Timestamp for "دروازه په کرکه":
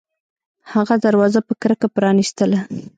1.05-1.87